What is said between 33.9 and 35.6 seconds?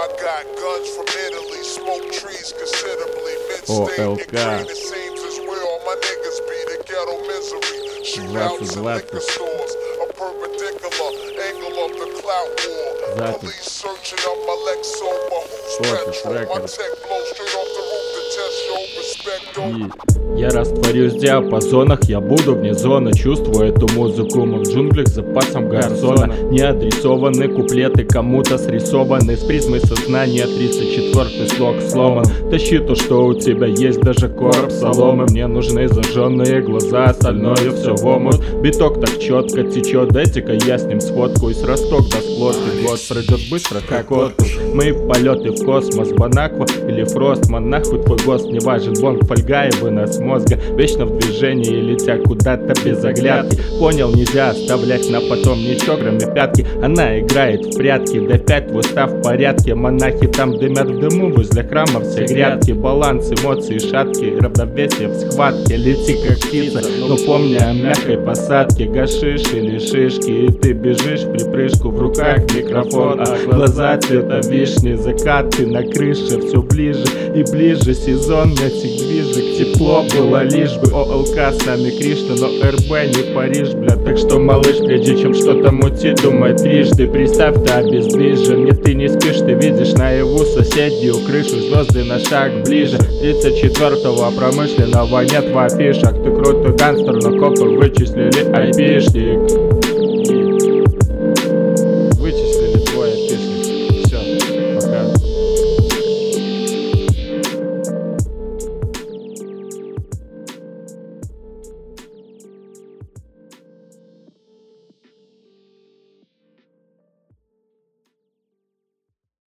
даже короб соломы. Мне